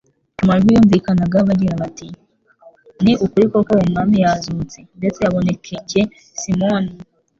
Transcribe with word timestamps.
Amajwi 0.41 0.69
yumvikanaga 0.75 1.37
bagira, 1.47 1.79
bati: 1.81 2.07
"Ni 3.03 3.13
ukuri 3.25 3.45
koko 3.51 3.73
Umwami 3.85 4.15
yazutse, 4.25 4.79
ndetse 4.99 5.19
yabonekcye 5.25 6.01
Simoni." 6.41 6.91